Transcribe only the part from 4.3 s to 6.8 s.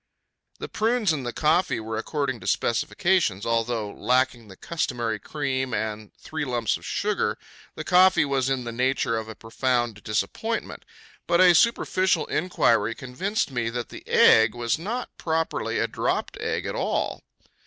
the customary cream and three lumps